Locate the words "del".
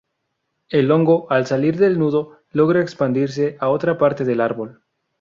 1.77-1.99, 4.25-4.41